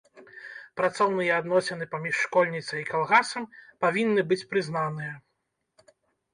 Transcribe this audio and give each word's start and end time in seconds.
Працоўныя 0.79 1.31
адносіны 1.41 1.85
паміж 1.93 2.15
школьніцай 2.23 2.79
і 2.85 2.89
калгасам 2.91 3.43
павінны 3.85 4.21
быць 4.33 4.41
прызнаныя. 4.55 5.13